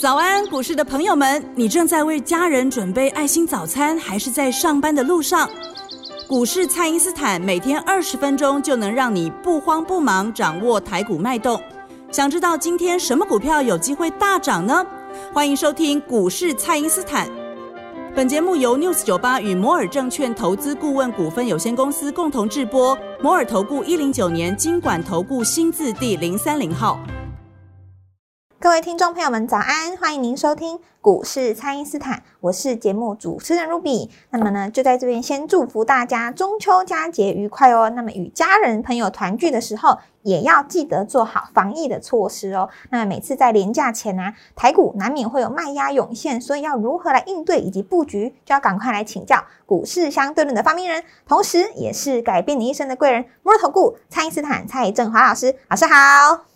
[0.00, 5.48] 早安，股市的朋友们，你正在为家人准备爱心早餐，还是在上班的路上？
[6.28, 11.60] 股市蔡因斯坦每天二十分钟就能让你不慌不忙掌握台股脉动。
[12.10, 14.84] 想知道今天什么股票有机会大涨呢？
[15.32, 17.28] 欢迎收听股市蔡因斯坦。
[18.14, 22.96] 本节目由 News 九八与摩尔证券投资顾问股份有限公司共同制播。
[23.22, 26.98] 摩尔投顾一零九年经管投顾新字第零三零号。
[28.66, 29.96] 各位听众朋友们，早安！
[29.96, 34.10] 欢迎您收听股市蔡因斯坦，我是节目主持人 Ruby。
[34.30, 37.88] 那么呢，就在这边先祝福大家中秋佳节愉快哦。
[37.90, 42.68] 那么与家人朋友团聚的时候，也要记得做好防疫的措施哦。
[42.90, 55.54] 那每次在连假前呢，台股难免会有卖压涌现，所以要如何来应对以及布局，就要赶快来请教股市相对论的发明人，同时也是改变你一生的贵人——摩尔投顾蔡因斯坦蔡振华老师。
[55.68, 55.94] 老师好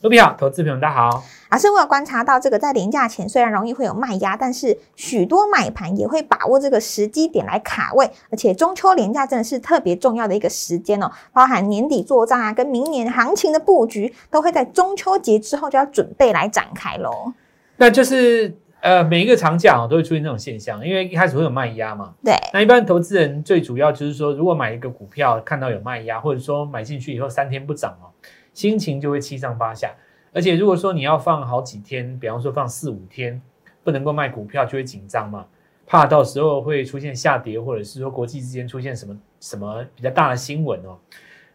[0.03, 1.23] ，Ruby 好，投资朋友大家好。
[1.51, 17.33] 老师，我有观察到，这个在廉假前虽然容易会有卖压，但是许多买盘也会把握这个时机点来卡位，而且中秋廉价真的是特别重要的一个时间哦，包含年底做账啊，跟明年行情的布局，都会在中秋节之后就要准备来展开喽。
[17.77, 22.15] 那就是呃，每一个长假哦都会出现这种现象，因为一开始会有卖压嘛。
[22.25, 22.35] 对。
[22.53, 28.09] 那一般投资人最主要就是说，如果买一个股票看到有卖压，或者说买进去以后三天不涨哦，
[28.55, 29.91] 心情就会七上八下。
[30.33, 33.43] 而且如果说你要放好几天，比方说放四五天，
[33.91, 35.45] 不能够卖股票，就会紧张嘛，
[35.85, 40.97] 怕到时候会出现下跌，或者是说国际之间出现什么什么比较大的新闻哦，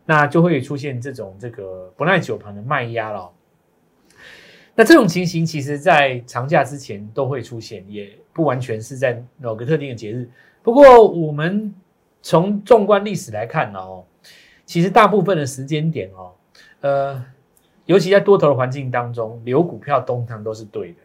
[0.05, 3.31] 那就会出现这种这个不耐久盘的卖压了。
[4.75, 10.29] 那这种情形其实在长假之前都会出现，也不完全是在某个特定的节日。
[10.61, 11.73] 不过我们
[12.21, 14.03] 从纵观历史来看，哦，
[14.65, 16.33] 其实大部分的时间点哦，
[16.81, 17.25] 呃。
[17.87, 20.97] 尤其在多头的环境当中，留股票通常都是对的。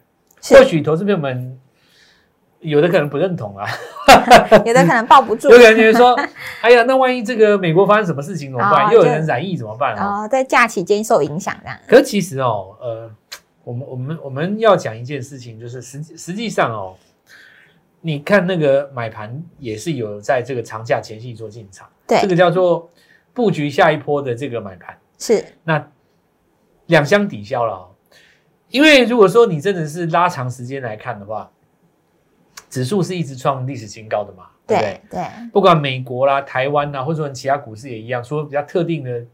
[0.43, 1.59] 或许投资朋友们
[2.61, 3.67] 有的可能不认同啊，
[4.65, 6.15] 有的可能抱不住， 有可能觉得说
[6.61, 8.93] ：“哎呀，那万一这个美国发生什么事情怎么办？
[8.93, 11.79] 又有人染疫怎么办啊？”哦在假期间受影响这样。
[11.87, 13.11] 可其实哦，呃，
[13.65, 16.97] 我们我们我们要讲一件事情，就是实实际上哦，
[18.01, 22.89] 你看那个买盘也是有在这个长假前夕做进场，对，这个叫做
[23.33, 25.87] 布局下一波的这个买盘是那。
[26.87, 27.89] 两相抵消了，
[28.71, 31.51] 因为如果说你真的是拉长时间来看的话，
[32.69, 35.01] 指数是一直创历史新高的嘛，对不对？
[35.11, 39.25] 对，不管美国啦、台湾呐，或者说其他股市也一样，说比较特定的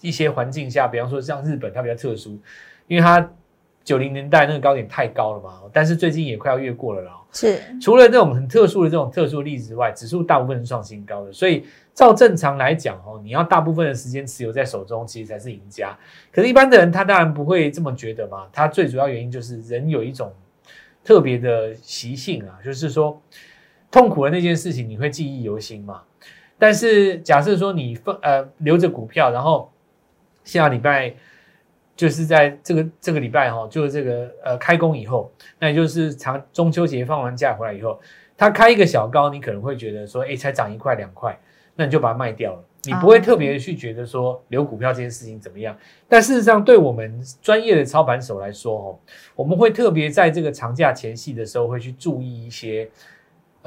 [0.00, 2.38] 一些环境下，比方说像日本，它比较特殊，
[2.86, 3.30] 因为它。
[3.88, 7.10] 九零年代那个高点太高了嘛，但是最近也快要越过了了。
[7.32, 11.32] 是，除了这种很特殊的这种特殊例子之外，指数大部分是创新高的。
[11.32, 15.96] 所以照正常来讲哦，你要大部分的时间持有在手中，其实才是赢家。
[16.30, 18.46] 可是，一般的人他当然不会这么觉得嘛。
[18.52, 20.30] 他最主要原因就是人有一种
[21.02, 23.18] 特别的习性啊，就是说
[23.90, 26.02] 痛苦的那件事情你会记忆犹新嘛。
[26.58, 29.72] 但是假设说你放呃留着股票，然后
[30.44, 31.14] 下礼拜。
[31.98, 35.28] 就是在这个这个礼拜哈，就是这个呃开工以后，
[35.58, 37.98] 那也就是长中秋节放完假回来以后，
[38.36, 41.36] 它开一个小高，你可能会觉得说，哎，才涨一块两块，
[41.74, 45.76] 那你就把它卖掉了，你不会特别去觉得说留股票这件事情怎么样。
[46.08, 48.98] 但事实上，对我们专业的操盘手来说，哦，
[49.34, 52.88] 我们会特别在这个长假前夕的时候，会去注意一些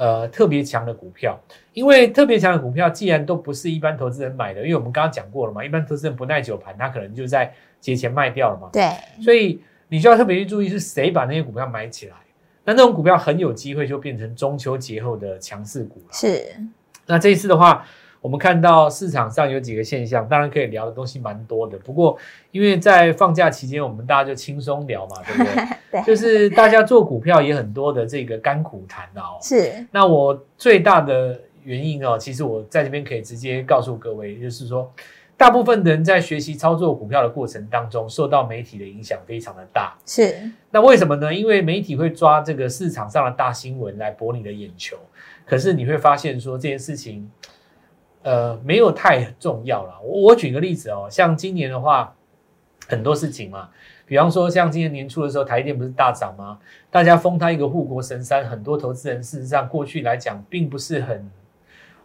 [0.02, 1.38] 呃特别强的股票，
[1.72, 7.52] 因为特别强的股票既然都不是一般投资人买的，因为我们刚刚讲过了嘛，一般投资人不耐久盘，他可能就在。
[7.82, 8.70] 节前卖掉了嘛？
[8.72, 8.88] 对，
[9.20, 12.14] 所以你就要特别去注意是谁把那些股票买起来。
[12.62, 16.12] 那那种股票很有机会就变成中秋节后的强势股了。
[16.12, 16.46] 是。
[17.06, 17.84] 那这一次的话，
[18.22, 21.76] 我们看到市场上有几个现象，当然可以聊的东西蛮多的。
[21.78, 22.16] 不过
[22.52, 25.66] 因为在放假期间，我们大家就轻松聊嘛，对不对？
[26.00, 26.02] 对。
[26.06, 29.36] 就是大家做股票也很多的这个甘苦谈哦。
[29.42, 29.86] 是。
[29.90, 34.90] 那我最大的原因哦，其实我在这边可以直接告诉各位，就是说。
[35.34, 39.92] 大部分的人在学习操作股票的过程当中，受到媒体的影响非常的大。
[40.06, 40.36] 是，
[40.70, 41.34] 那为什么呢？
[41.34, 44.96] 因为媒体会抓这个市场上的大新闻来博你的眼球。
[45.44, 47.28] 可是你会发现说这件事情，
[48.22, 50.00] 呃，没有太重要了。
[50.02, 52.14] 我我举个例子哦，像今年的话，
[52.88, 53.68] 很多事情嘛，
[54.06, 56.58] 比方说像今年年初的时候，台电不是大涨吗？
[56.90, 61.30] 大家封它一个护国神山，很多投资人事实上过去来讲，并不是很。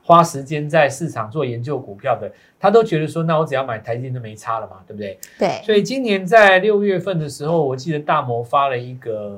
[0.04, 5.20] 花时间在市场做研究股票的，他都觉得说，那我只要买台积电就没差了嘛，对不对？
[5.38, 5.62] 对。
[5.66, 9.38] 所以今年在六月份的时候，我记得大摩发了一个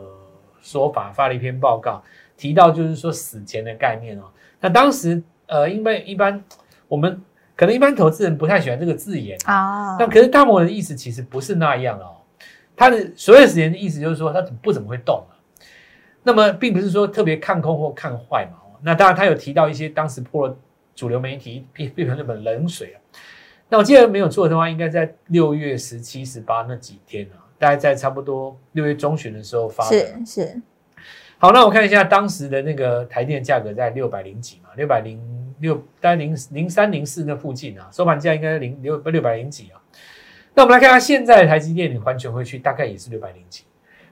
[0.62, 2.04] 说法，发了一篇报告，
[2.38, 4.26] 提到就是说死前的概念哦。
[4.62, 6.40] 那当时呃，因为一般
[6.90, 7.22] 我们
[7.56, 9.96] 可能一般投资人不太喜欢这个字眼啊。
[9.98, 12.18] 那可是大摩的意思其实不是那样哦。
[12.76, 15.32] 他的所有时间的意思就是说他不怎么会动啊。
[16.24, 18.58] 那么并不是说特别看空或看坏嘛。
[18.82, 20.58] 那当然他有提到一些当时破了
[20.96, 22.98] 主流媒体变变成那本冷水啊。
[23.70, 29.96] 那我记得没有错的话，应该在六月十七、十八那几天啊，大概在差不多六月中旬的时候发的。
[29.96, 30.62] 是是。
[31.38, 35.22] 好，那我看一下当时的那个台电价格在六百零几嘛，六百零
[35.60, 39.82] 六，大概零零三零四那附近啊，收盘价应该零六六百零几啊。
[40.56, 43.64] 那我们来看看现在的台积电，你还全回去大概也是六百零几。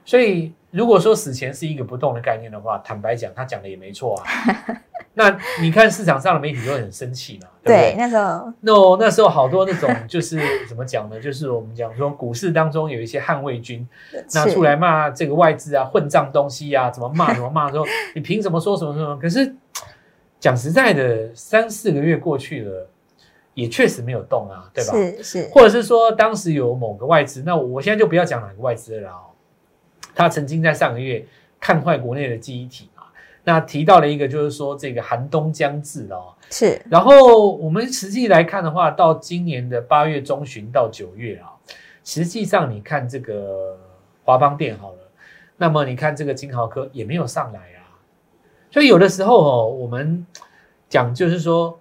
[0.04, 4.24] 所以如果说死前是一个不动的概念的话，坦白讲，他讲的也没错啊。
[5.12, 7.94] 那你看市场上的媒体都很生气嘛，对不对？
[7.98, 11.20] 那时候，那那时候好多那种就是怎么讲呢？
[11.20, 13.86] 就是我们讲说股市当中有一些捍卫军
[14.32, 17.84] 拿出来骂这个外资啊，混账东西啊，怎么骂怎么骂，说
[18.14, 19.18] 你凭什么说什么什么？
[19.20, 19.54] 可是
[20.40, 22.88] 讲实在的，三四个月过去了。
[23.54, 24.92] 也确实没有动啊，对吧？
[24.92, 29.34] 是是，或者是说当时有某个外资，那我现在就不要讲哪个外资了哦。
[30.14, 31.26] 他曾经在上个月
[31.58, 33.02] 看坏国内的记忆体嘛，
[33.42, 36.32] 那提到了一个就是说这个寒冬将至哦。
[36.50, 36.80] 是。
[36.88, 41.50] 然后我们实际来看的话，到今年的八月中旬到九月啊，
[42.04, 43.76] 实际上你看这个
[44.22, 44.98] 华邦电好了，
[45.56, 47.77] 那么你看这个金豪科也没有上来啊。
[48.78, 50.24] 所以有的时候哦，我们
[50.88, 51.76] 讲就是说。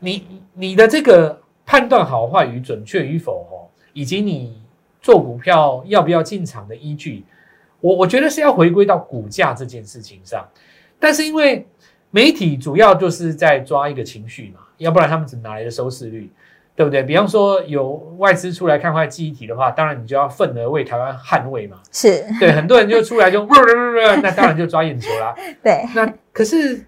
[0.00, 3.64] 你你的这个判断好坏与准确与否哦，
[3.94, 4.60] 以及你
[5.00, 7.24] 做股票要不要进场的依据，
[7.80, 10.46] 我我觉得是要回归到股价这件事情上。
[11.00, 11.66] 但是因为
[12.10, 16.30] 媒体主要就是在抓一个情绪嘛，要不然他们怎么拿来的收视率，
[16.76, 17.02] 对不对？
[17.02, 21.78] 比方说有外资出来看坏记忆体的话，当然你就要份额为台湾捍卫嘛。
[21.92, 23.44] 是对很多人就出来就
[24.22, 25.34] 那当然就抓眼球啦。
[25.62, 26.84] 对，那可是。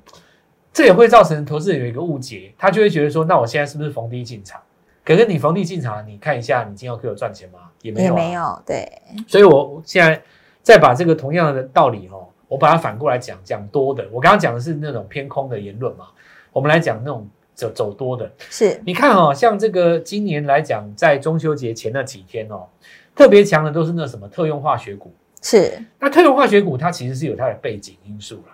[0.72, 4.60] 这也会造成投资人有一个误解，他就会觉得说，那我现在是不是逢低进场？
[5.02, 7.60] 可是你逢低进场，你看一下，你金豪科有赚钱吗？
[7.80, 8.62] 也没有，也没有。
[8.66, 8.86] 对，
[9.26, 10.22] 所以我现在
[10.60, 14.06] 再把这个同样的道理哦，我把它反过来讲，讲多的。
[14.12, 16.08] 我刚刚讲的是那种偏空的言论嘛，
[16.52, 18.30] 我们来讲那种走走多的。
[18.50, 22.68] 是，你看哦，像这个今年来讲，在中秋节前那几天哦，
[23.14, 25.12] 特别强的都是那什么特用化学股。
[25.42, 28.52] 是，那特用化学股它其实是有它的背景因素啦。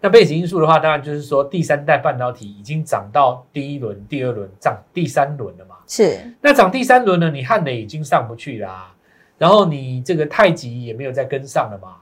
[0.00, 5.76] 那背景因素的话，当然就是说第三代半导体已经涨到第一轮、第二轮涨第三轮了嘛。
[5.86, 6.18] 是。
[6.40, 7.30] 那涨第三轮呢？
[7.30, 8.92] 你汉磊已经上不去啦，
[9.38, 12.01] 然后你这个太极也没有再跟上了嘛。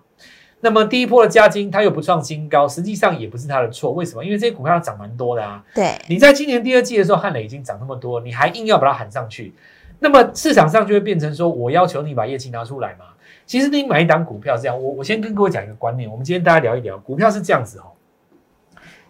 [0.60, 3.92] 那么第一波的加金它又不创新高，实际上也不是它的错。
[3.92, 4.24] 为什么？
[4.24, 5.64] 因为这些股票涨蛮多的啊。
[5.74, 5.98] 对。
[6.08, 9.54] 你在今年第二季的时候，汉磊已经涨那么多，你还硬要把它喊上去，
[9.98, 13.06] 那么市场上就会变成说，我要求你把业绩拿出来嘛。
[13.46, 17.90] 其实你买一档股票这样，我我先跟各位讲一个观念，我们今天大家聊一聊股票是这样子哦，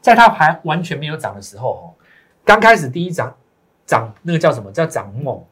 [0.00, 1.82] 在它还完全没有涨的时候哦，
[2.44, 3.34] 刚开始第一涨
[3.84, 5.42] 涨那个叫什么叫涨猛，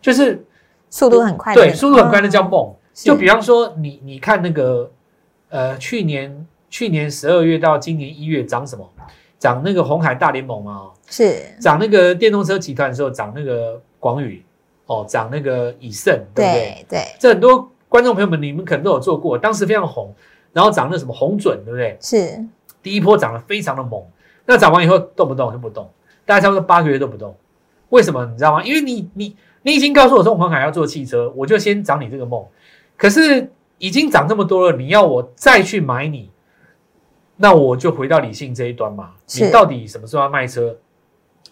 [0.00, 0.44] 就是
[0.88, 2.74] 速度很快，对，速度很快那叫梦。
[2.94, 4.88] 就比方说你你看那个
[5.54, 8.84] 呃去年去年十二月到今年一月涨什么？
[9.38, 14.44] 涨那个红海大联盟啊，是涨那个电动车集团的时候涨那个广宇
[14.86, 16.86] 哦，涨那个以盛，对不对？
[16.88, 17.70] 对，这很多。
[17.88, 20.12] 观众朋友们，你们可能都有做过，当时非常红，
[20.52, 21.96] 然后涨那什么红准，对不对？
[22.00, 22.44] 是
[22.82, 24.02] 第一波涨得非常的猛，
[24.46, 25.88] 那涨完以后动不动就不动，
[26.26, 27.32] 大概差不多八个月都不动。
[27.90, 28.26] 为什么？
[28.26, 28.64] 你知道吗？
[28.64, 32.44] 因为你你你已经告诉我说红海要做汽车，我就先涨你这个梦。
[32.96, 33.48] 可是
[33.78, 36.30] 已经涨这么多了，你要我再去买你，
[37.36, 39.10] 那我就回到理性这一端嘛。
[39.34, 40.76] 你到底什么时候要卖车？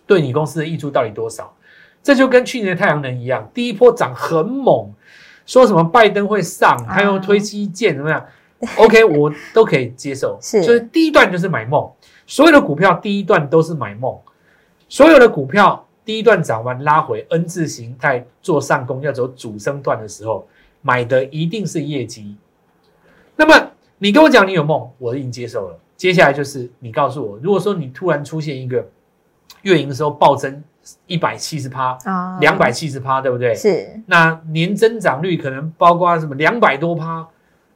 [0.06, 1.54] 对你公司的益处到底多少？
[2.02, 4.92] 这就跟去年的太阳能一样，第一波涨很猛。
[5.44, 8.24] 说什么拜登会上，他用推基建怎么样？
[8.78, 10.38] OK，我都可以接受。
[10.40, 11.90] 是，就是第一段就是买梦，
[12.26, 14.16] 所有的股票第一段都是买梦，
[14.88, 20.46] 所有的股票第一段涨完拉回 N 字形态做上攻要走主升段的时候，
[20.82, 22.36] 买的一定是业绩。
[23.34, 25.78] 那么你跟我讲你有梦，我已经接受了。
[25.96, 28.86] 接下来就是你告诉我，如果说你突然出现一个
[29.62, 30.62] 月营收暴增。
[31.06, 33.54] 一百七十趴啊，两百七十趴，对不对？
[33.54, 34.02] 是。
[34.06, 37.24] 那年增长率可能包括什么两百多趴？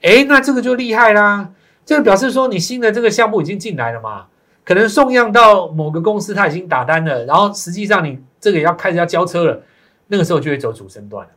[0.02, 1.48] 哎，那这个就厉害啦！
[1.84, 4.26] 这个表示说你新的这个项目已经进来了嘛？
[4.64, 9.62] 可能送样到某个公司，他已经打单了，然后实际上你这个要开始要交车了，
[10.08, 11.32] 那个时候就会走主升段了。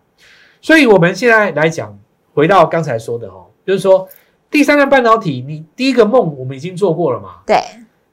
[0.62, 1.98] 所以我们现在来讲，
[2.34, 4.08] 回到刚才说的哦，就是说
[4.50, 7.42] 第三代半导体，你第一个梦我们已经做过了嘛？
[7.46, 7.58] 对。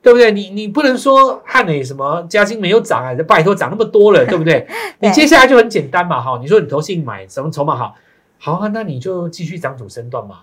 [0.03, 0.31] 对不对？
[0.31, 3.13] 你你不能说汉磊什么嘉金没有涨啊？
[3.27, 4.65] 拜托涨那么多了， 对不对？
[5.01, 6.39] 你接下来就很简单嘛，哈！
[6.41, 7.97] 你说你投信买什么筹码好？
[8.39, 10.43] 好啊，那你就继续涨主升段嘛。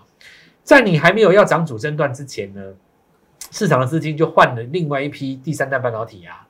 [0.62, 2.60] 在你还没有要涨主升段之前呢，
[3.50, 6.46] 市场的资金就换了另外一批第三代半导体啊。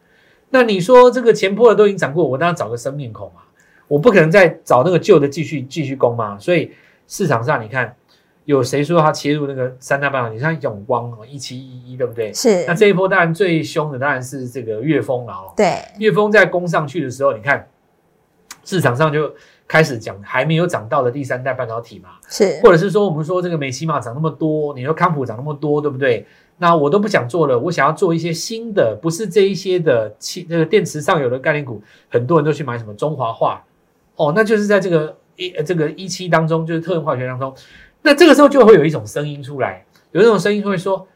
[0.50, 3.42] 那你说这个前坡的都已经涨过，我当然找个生面孔嘛。
[3.88, 6.38] 我不可能再找那个旧的继续继续攻嘛。
[6.38, 6.72] 所以
[7.06, 7.94] 市场上你看，
[8.44, 10.38] 有谁说他切入那个三大半导体？
[10.38, 12.32] 像永光哦，一七一一，对不对？
[12.32, 15.52] 是那这一波当然最凶的当然是这个岳峰了哦。
[15.56, 17.68] 对，岳峰在攻上去的时候，你看
[18.64, 19.32] 市场上就
[19.66, 26.26] 开始讲还没有涨到的第三代半导体嘛，是或者是说我们说这个美西玛涨那么多，你说康普涨那么多，对不对？
[26.56, 33.60] 那我都不想做了，我想要做一些新的，不是这一些的汽那个电池上游的概念股，很多人都去买什么中华化，
[34.16, 37.54] 哦，那就是在这个一呃这个一期当中，就是特用化学当中，
[38.02, 41.06] 那这个时候就会有一种声音出来，有一种声音会说，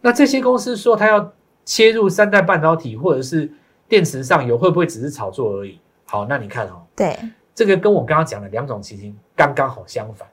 [0.00, 1.32] 那这些公司说它要
[1.64, 3.50] 切入三代半导体或者是
[3.88, 5.78] 电池上游，会不会只是炒作而已？
[6.04, 7.16] 好，那你看哦，对，
[7.54, 10.28] 这个跟我刚刚讲的两种情形刚刚好相反。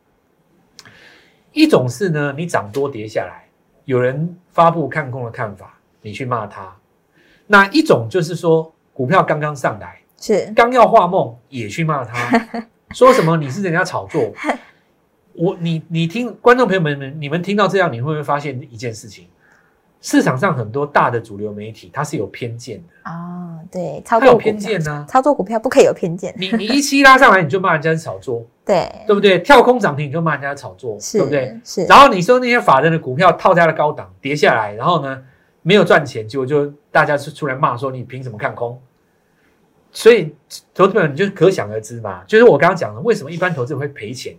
[1.51, 3.47] 一种是呢，你涨多跌下来，
[3.85, 6.77] 有人发布看空的看法，你去骂他；
[7.47, 12.47] 那一种就是说，股票刚刚上来，是刚要画梦，也去骂他，
[12.95, 14.21] 说什么你是人家炒作。
[15.33, 19.25] 我你你听观众朋友们们，你们听到这样，你会不会发现一件事情？
[20.01, 29.39] 市场上很多大的主流媒体，它是有偏见的，哦，对，操它有偏见呢、操作股票不可以有偏见，你你一期拉上来，你就骂人家是炒作， 对，对不对？
[29.39, 31.59] 跳空涨停你就骂人家炒作，对不对？
[31.63, 35.21] 是，然后你说那些法人的股票套在了高档，跌下来，然后呢
[35.63, 38.79] 没有赚钱，结果就大家出出来骂说你凭什么看空？
[39.95, 40.35] 所以
[40.73, 44.35] 投资朋友你就可想而知嘛，就是我刚刚讲的，为什么一般投资人会赔钱？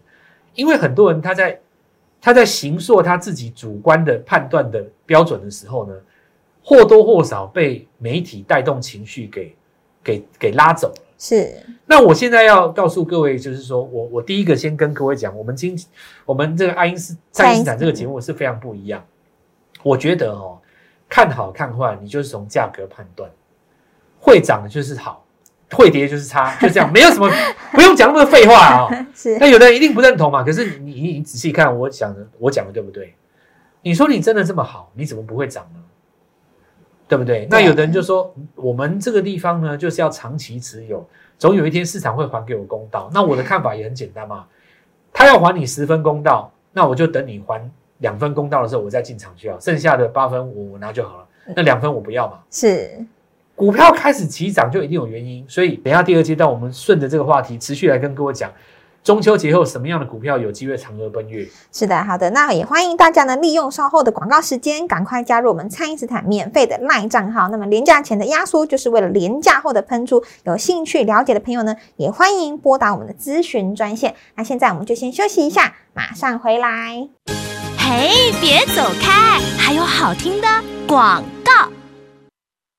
[0.55, 1.59] 因为很多人他在
[2.21, 5.95] 他在行塑他自己主观的判断的标准的时候呢，
[6.63, 9.57] 或多或少被媒体带动情绪给
[10.05, 11.03] 给给拉走了。
[11.19, 15.75] 是，那我现在要告诉各位，就是说我我第一个先跟各位讲，我们今
[16.27, 19.03] 我们这个爱因斯爱因斯坦这个节目是非常不一样。
[19.83, 20.59] 我觉得哦，
[21.09, 23.31] 看好看坏，你就是从价格判断，
[24.21, 25.25] 会涨的就是好，
[25.73, 27.31] 会跌就是差， 就这样，没有什么
[27.73, 28.97] 不用讲那么多废话啊、哦。
[29.15, 33.15] 是，那有的人一定不认同嘛，可是你你你仔细看我讲的，我讲的对不对？
[33.83, 35.81] 你说你真的这么好，你怎么不会涨呢？
[37.09, 37.47] 对不对？
[37.49, 41.09] 那有的人就说，我们这个地方呢，就是要长期持有，
[41.39, 43.09] 总有一天市场会还给我公道。
[43.15, 44.45] 那我的看法也很简单嘛，
[45.13, 52.41] 他要还你十分公道，那我就等你还两分公道的时候，我再进场去啊，剩下的八分我我拿就好了，那两分我不要嘛。
[52.51, 53.07] 是，
[53.57, 58.53] 股票开始急涨就一定有原因，所以等一下第二阶段我们顺着这个话题持续来跟各位讲，
[59.03, 61.49] 中秋节后什么样的股票有机会嫦娥奔月。
[61.73, 67.49] 是的，好的，那也欢迎大家呢利用稍后的广告时间，赶快加入我们蔡因斯坦免费的赖账号。
[67.49, 74.15] 那么廉价前的压缩就是为了廉价后的喷出，有兴趣了解的朋友呢，也欢迎拨打我们的咨询专线。
[74.35, 77.09] 那现在我们就先休息一下，马上回来。
[77.79, 80.49] 嘿，别走开，还有好听的
[80.87, 81.36] 广告。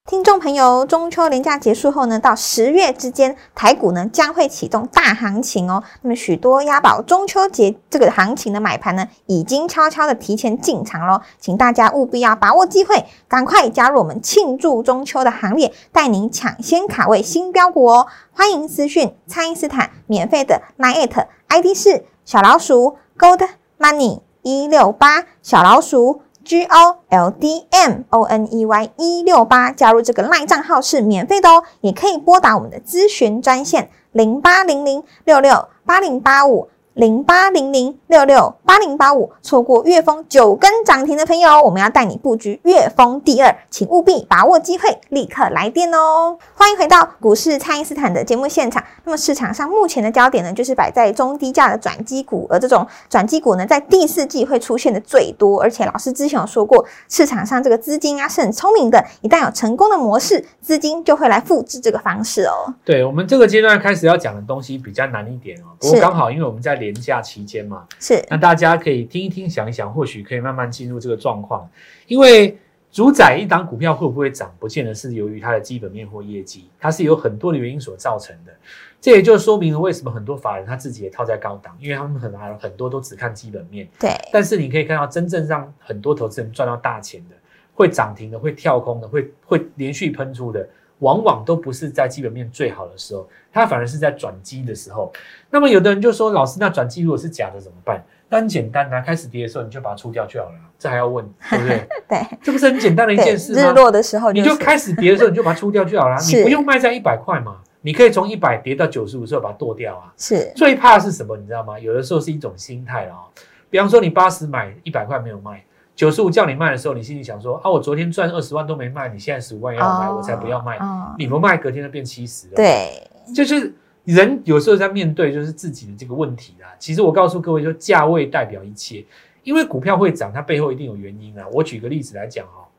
[0.10, 5.84] 听众朋友，中秋连假结束后呢，到十月之间，台股呢将会启动大行情哦。
[6.02, 11.20] 那么许多押宝中秋节这个行情的买盘呢，已经悄悄的提前进场喽。
[11.42, 18.08] 请大家务必要把握机会，赶快加入我们庆祝中秋的行列，带您抢先卡位新标股哦。
[18.32, 23.46] 欢迎私讯蔡因斯坦免费的 Line ID 是小老鼠 Gold
[23.78, 26.22] Money 一六八小老鼠。
[26.48, 39.32] G O L D M O N E Y 一六八加入这个赖账号是免费的哦，也可以拨打我们的咨询专线零八零零六六八零八五零八零零六六八零八五。
[39.44, 46.36] 错过月峰九根涨停的朋友，我们要带你布局月峰第二，请务必把握机会，立刻来电哦！
[46.56, 48.84] 欢迎回到股市蔡因斯坦的节目现场。
[49.04, 55.62] 那么市场上目前的焦点呢，就是摆在中低价的转机股，而这种转机股呢，在第四季会出现的最多。
[55.62, 62.74] 而且老师之前有说过，市场上这个资金啊是很聪明的，一旦有成功的模式，资金就会来复制这个方式哦。
[62.84, 71.70] 对我们这个阶段开始要讲的东西比较难一点哦，不过刚好因为我们在连假期间嘛，是那大家可以听一听、想一想，或许可以慢慢进入这个状况。
[72.08, 72.58] 因为
[72.91, 78.51] 主宰一档股票会不会涨，不见得是由于它的基本面或业绩，它是有很多的原因所造成的。
[79.00, 83.88] 这也就说明了为什么很多法人他自己也套在高档，因为他们很很多都只看基本面。
[84.00, 87.36] 对，但是你可以看到，真正让很多投资人赚到大钱的，
[87.75, 90.67] 会涨停的，会跳空的，会会连续喷出的，
[91.00, 95.12] 往往都不是在基本面最好的时候，它反而是在转机的时候。
[95.50, 98.04] 那么有的人就说，老师，那转机如果是假的怎么办？
[98.30, 101.88] 那很简单啊，开始跌的时候你就把它出掉就好了，这还要问， 对不对？
[102.10, 103.62] 对这不是很简单的一，件事吗？
[103.62, 110.12] 日落的时候你就开始跌的时候，你就把它出掉就好了，你不用卖在一百块嘛，你可以从一百跌到九十五的时候把它剁掉啊。
[110.18, 111.38] 是最怕的是什么？
[111.38, 111.80] 你知道吗？
[111.80, 113.24] 有的时候是一种心态了啊、
[113.70, 115.63] 比方说你八十买一百块没有卖，
[115.98, 120.77] 九十五叫你卖的时候，你心里想说啊，我昨天赚二十万都没卖，你现在十五万要卖，哦我才不要卖。
[120.77, 123.74] 哦你不卖，隔天就变七十了。，对，就是
[124.04, 126.68] 人有时候在面对就是自己的这个问题啦。
[126.77, 129.04] 其实我告诉各位，就价位代表一切，
[129.42, 131.44] 因为股票会涨，它背后一定有原因啊。
[131.51, 132.70] 我举个例子来讲哦，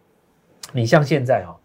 [0.72, 1.58] 你像现在哦，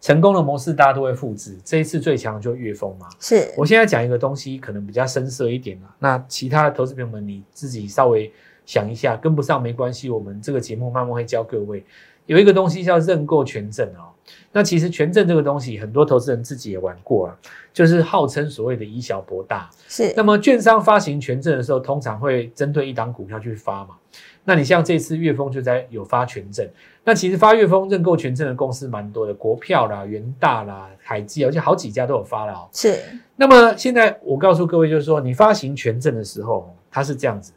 [0.00, 3.06] 成功的模式大家都会复制，这一次最强的就是岳峰嘛。
[3.20, 5.94] 是我现在讲一个东西，可能比较深色一点啦。
[5.98, 8.32] 那其他的投资朋友们，你自己稍微
[8.66, 11.84] 想一下，跟不上没关系，我们这个节目慢慢会教各位。
[12.26, 14.08] 有一个东西叫认购权证哦。
[14.50, 17.36] 那其实权证这个东西，很多投资人自己也玩过啊，
[17.70, 19.68] 就是号称所谓的以小博大。
[19.86, 23.96] 是那么券商发行权证的时候，通常会针对一档股票去发嘛。
[24.42, 26.66] 那你像这次岳峰就在有发权证，
[27.04, 32.68] 那其实发岳峰认购权证的公司蛮多的，国票啦、元大啦、海基，而且好几家都有发了哦。
[32.72, 32.98] 是
[33.36, 37.52] 那么现在我告诉各位，就是说你发行权证的时候，它是这样子，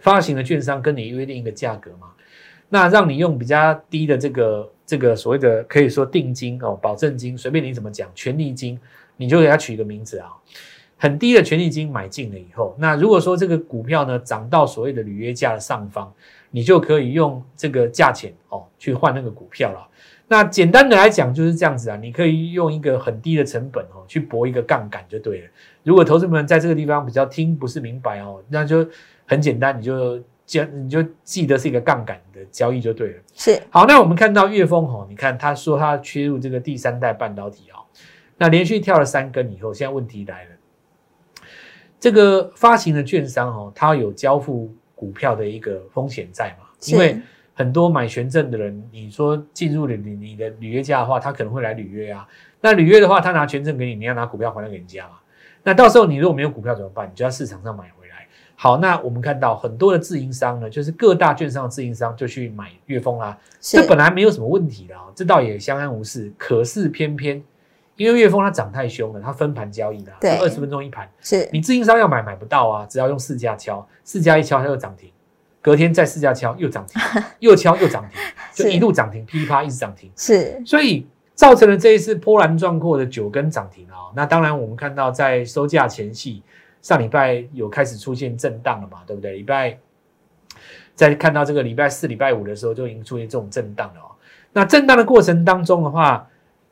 [0.00, 2.08] 发行的券商跟你约定一个价格嘛，
[2.68, 8.78] 那让你用比较低的这个这个所谓的可以说定金哦，保证金，随便你怎么讲，权利金，
[9.16, 10.30] 你就给它取一个名字啊，
[10.96, 16.12] 很低的权利金买进了以后，那如果说这个股票呢涨到所谓的履约价的上方，
[16.50, 19.86] 你就可以用这个价钱哦去换那个股票了。
[20.30, 25.46] 那简单的来讲就是这样子啊，你可以用一个很低的成本哦去博一个杠杆就对了。
[25.84, 28.86] 如果投资们在这个地方比较听不是明白哦，那就
[29.28, 33.22] 很简单，你就记你就记得是一个杠杆的交易就对了。
[33.34, 37.84] 是好，那我们看到岳峰哦，你看他说他切入这个第三代半导体哦，
[38.38, 40.50] 那连续跳了三根以后，现在问题来了，
[42.00, 46.66] 这个发行的券商哦，它有交付股票的一个风险在嘛？
[46.86, 47.20] 因为
[47.52, 52.26] 很多买权证的人，你说进入了你你的履约价的话，他可能会来履约啊。
[52.62, 55.16] 那履约的话，他拿权证给你，你要拿股票还给人家嘛？
[55.62, 57.06] 那到时候你如果没有股票怎么办？
[57.06, 57.84] 你就要市场上买。
[58.60, 63.38] 好，那我们看到很多的自营商呢，就是各大券商的自营商就去买岳峰啦。
[63.60, 66.32] 这本来没有什么问题的啊、这倒也相安无事。
[66.36, 67.40] 可是偏偏
[67.94, 75.08] 因为岳峰它涨太凶了，它分盘交易的、对二十分钟一盘，是你自营商要买买不到啊，只要用市价敲，市价一敲它就涨停，
[75.62, 77.00] 隔天再市价敲又涨停，
[77.38, 78.20] 又敲又涨停，
[78.52, 81.06] 就一路涨停，噼里啪啦一直涨停，是所以
[81.36, 86.42] 造成了这一次波澜壮阔的九根涨停啊、那当然我们看到在收价前夕，
[86.82, 89.32] 上礼拜有开始出现震荡了嘛，对不对？
[89.32, 89.78] 礼拜
[90.94, 94.10] 在看到这个礼拜四、礼拜五的时候就已经出现这种震荡了哦。
[94.52, 96.28] 那震荡的过程当中的话，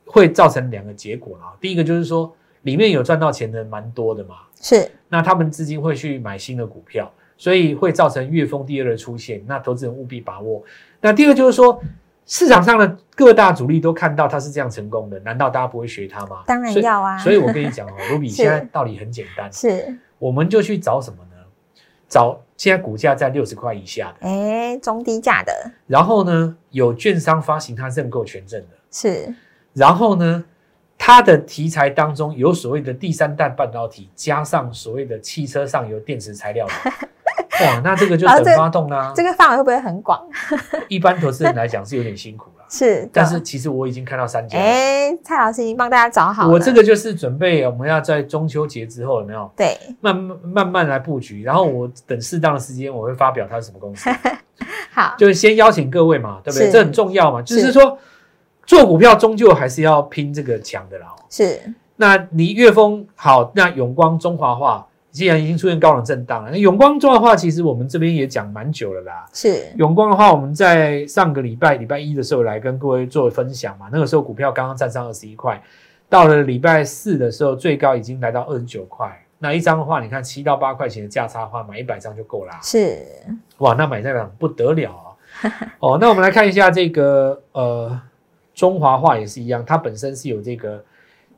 [0.07, 1.53] 会造成两个结果啦。
[1.61, 9.43] 第一个就是说，里面有赚到钱的人蛮多的嘛，是那他们资金会去买新的股票，所以会造成月峰第二的出现。
[9.47, 10.63] 那投资人务必把握。
[11.01, 11.81] 那第二个就是说，
[12.27, 16.43] 市场上的各大主力都看到他是这样成功的，难道大家不会学他吗？
[16.47, 17.17] 当然要啊。
[17.19, 18.35] 所以我跟你讲哦， 卢比是。
[18.35, 19.97] 现在道理很简单，是。
[20.19, 21.31] 我们就去找什么呢？
[22.09, 25.53] 找现在股价在六十块以下的，哎中低价的。
[25.87, 29.35] 然后呢有券商发行它认购权证的，是。
[29.73, 30.45] 然后呢
[30.99, 36.73] 它的题材当中有所谓的第三代半导体，加上所谓的汽车上游电池材料的，
[37.65, 39.13] 哇，那这个就等发动啦。
[39.15, 40.21] 这个范围会不会很广？
[40.89, 44.65] 一般投资人来讲是有点辛苦啦， 是，但是其实我已经看到三家了。
[44.65, 54.11] 哎蔡老师已经帮大家找好了，我这个就是准备我们要在中秋节之后有没有对慢慢慢慢来布局，然后我等适当的时间我会发表它是什么公司，
[54.93, 56.67] 好就是先邀请各位嘛，对不对？
[56.67, 57.99] 是这很重要嘛，就是是说
[58.65, 61.07] 做股票终究还是要拼这个强的啦。
[61.09, 61.61] 哦是
[61.99, 64.87] 那你岳峰好，那永光中华化
[65.17, 69.27] 既然已经出现高冷震荡了，那永光做的话其实我们这边也讲蛮久了啦。
[69.33, 75.63] 是永光的话，我们在上个礼拜礼拜一的时候来跟各位做分享嘛，那个时候股票刚刚站上二十一块，
[76.11, 79.11] 到了礼拜四的时候最高已经来到二十九块。
[79.39, 82.59] 那一张的话，你看七到八块钱的价差的话，买一百张就够啦。
[82.63, 83.03] 是
[83.59, 85.05] 哇，那买这样不得了啊！
[85.81, 88.01] 哦，那我们来看一下这个呃
[88.55, 90.83] 中华化也是一样，它本身是有这个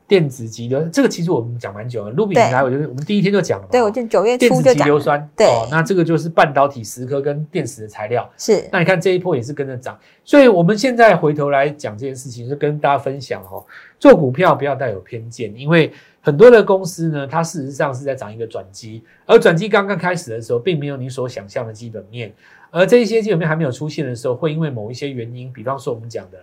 [0.09, 2.09] 电子级的，这个其实我们讲蛮久了。
[2.09, 8.27] 卢比对来，我就我们第一天就讲了嘛，对我就九月电子初就讲了级硫酸，对哦，那这个就是半导体石刻跟电池的材料。
[8.35, 13.63] 是那你看这一波也是跟着涨，所以我们现在回头来讲这件事情，就跟大家分享哦，
[13.99, 15.91] 做股票不要带有偏见，因为
[16.21, 22.33] 很多的公司呢，它事实上是在涨一个转机，而转机刚刚开始的时候，并没有你所想象的基本面，
[22.71, 26.37] 而这一些基本面还没有出现的时候，会因为某一些原因，比方说我们讲的，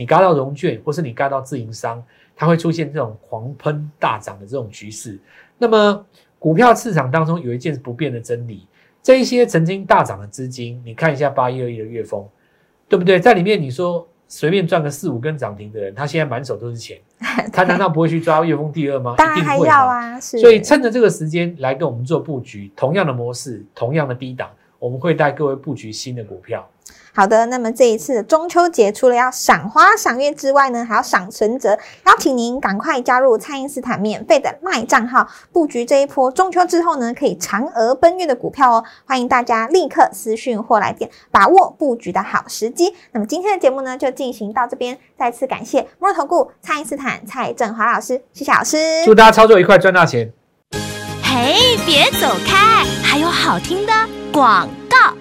[0.00, 2.02] 你嘎到融券，或是你嘎到自营商，
[2.34, 5.18] 它会出现这种狂喷大涨的这种局势。
[5.58, 6.02] 那么
[6.38, 8.66] 股票市场当中有一件不变的真理，
[9.02, 12.26] 这一些曾经大涨的资金，你看一下八一二一的月峰，
[12.88, 13.20] 对不对？
[13.20, 16.98] 在里面你说随便赚个四五根涨停的人，他现在满手都是钱，
[17.52, 19.16] 他难道不会去抓月峰第二吗？
[19.18, 19.86] 当然一定会还要。
[19.86, 24.48] 啊，是所以趁着这个时间来跟我们做布局，同样的模式，同样的低档，
[24.80, 26.68] 我们会带各位布局新的股票。
[27.12, 31.76] 好的，那么这一次的中秋节，除了要赏花赏月之外呢，还要赏存折。
[32.06, 38.84] 邀请您赶快加入蔡因斯坦免费的卖账号，布局这一波中秋之后呢，可以嫦娥奔月的股票哦。
[39.04, 42.94] 欢迎大家立刻私讯或来电，把握布局的好时机。
[43.12, 44.96] 那么今天的节目呢，就进行到这边。
[45.18, 49.04] 再次感谢摩尔投顾蔡因斯坦蔡振华老师，谢谢老师。
[49.04, 50.32] 祝大家操作愉快，赚大钱！
[51.22, 53.92] 嘿，别走开，还有好听的
[54.32, 55.14] 广告。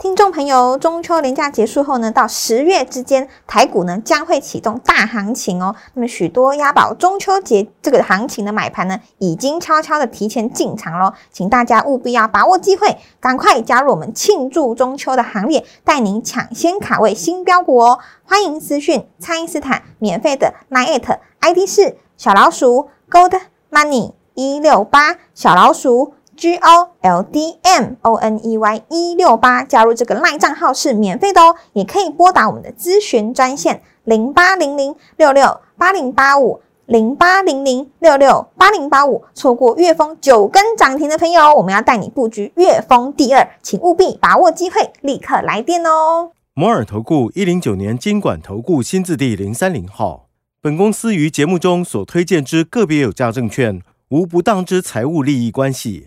[0.00, 5.74] 听众朋友，中秋连假结束后呢，到十月之间，台股呢将会启动大行情哦。
[5.94, 11.12] 那么许多押宝中秋节这个行情的买盘呢，已经悄悄的提前进场喽。
[11.32, 17.98] 请大家务必要把握机会，赶快加入我们庆祝中秋的行列，带您抢先卡位新标股哦。
[18.24, 21.00] 欢迎私讯蔡因斯坦免费的 line
[21.40, 23.40] ID 是小老鼠 Gold
[23.72, 26.14] Money 一六八小老鼠。
[26.38, 39.24] G O L D M O N E Y 一六八加入这个赖账号是免费的哦，也可以拨打我们的咨询专线零八零零六六八零八五零八零零六六八零八五。
[39.34, 46.30] 错过月峰九根涨停的朋友，我们要带你布局月峰第二，请务必把握机会，立刻来电哦。
[46.54, 50.26] 摩尔投顾一零九年经管投顾新字第零三零号，
[50.62, 56.06] 本公司于节目中所推荐之个别有价证券，无不当之财务利益关系。